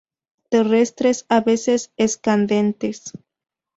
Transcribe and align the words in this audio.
Terrestres, 0.49 1.25
a 1.29 1.41
veces 1.41 1.91
escandentes. 1.95 3.13